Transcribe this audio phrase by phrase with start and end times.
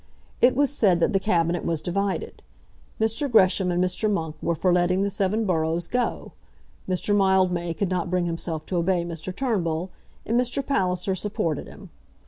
[0.41, 2.41] It was said that the Cabinet was divided.
[2.99, 3.31] Mr.
[3.31, 4.11] Gresham and Mr.
[4.11, 6.31] Monk were for letting the seven boroughs go.
[6.89, 7.15] Mr.
[7.15, 9.31] Mildmay could not bring himself to obey Mr.
[9.31, 9.91] Turnbull,
[10.25, 10.65] and Mr.
[10.65, 11.91] Palliser supported him.